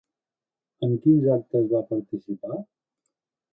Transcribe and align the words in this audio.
En 0.87 0.95
quins 1.03 1.29
actes 1.35 1.69
va 1.75 1.83
participar? 1.93 2.61